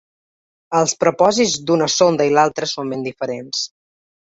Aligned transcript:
Els 0.79 0.95
propòsits 1.03 1.53
d’una 1.69 1.89
sonda 1.97 2.29
i 2.31 2.33
l’altra 2.39 2.71
són 2.73 2.93
ben 2.97 3.07
diferents. 3.11 3.65